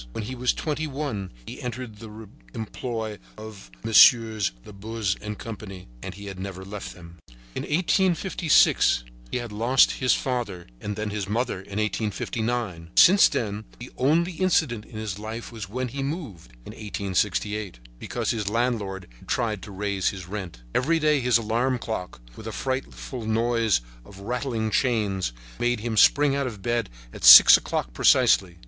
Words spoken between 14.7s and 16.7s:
in his life was when he moved,